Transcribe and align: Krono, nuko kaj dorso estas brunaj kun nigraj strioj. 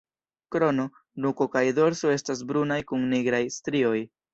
Krono, 0.55 0.85
nuko 1.27 1.49
kaj 1.57 1.63
dorso 1.83 2.13
estas 2.17 2.45
brunaj 2.53 2.83
kun 2.93 3.09
nigraj 3.17 3.45
strioj. 3.63 3.99